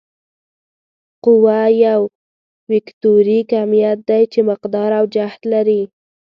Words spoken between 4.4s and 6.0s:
مقدار او جهت لري.